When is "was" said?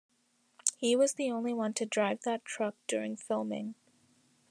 0.95-1.13